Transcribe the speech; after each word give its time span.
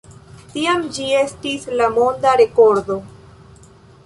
Tiam 0.53 0.87
ĝi 0.95 1.05
estis 1.19 1.67
la 1.81 1.91
monda 1.99 2.33
rekordo. 2.45 2.99